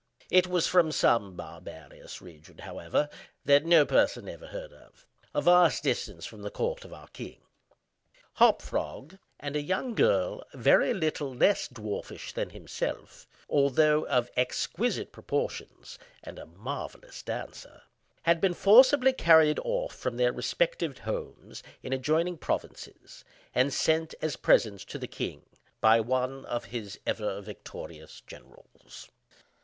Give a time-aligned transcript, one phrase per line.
[0.31, 3.07] It was from some barbarous region, however,
[3.45, 7.39] that no person ever heard of—a vast distance from the court of our king.
[8.37, 15.11] Hop Frog, and a young girl very little less dwarfish than himself (although of exquisite
[15.11, 17.83] proportions, and a marvellous dancer),
[18.23, 23.23] had been forcibly carried off from their respective homes in adjoining provinces,
[23.53, 25.43] and sent as presents to the king,
[25.79, 29.07] by one of his ever victorious generals.